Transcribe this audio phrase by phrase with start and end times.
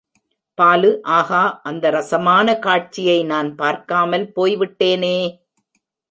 [0.57, 5.17] பாலு ஆகா, அந்த ரசமான காட்சியை நான் பார்க்காமல் போய்விட்டேனே!